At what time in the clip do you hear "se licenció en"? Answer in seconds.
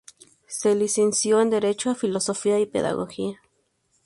0.47-1.51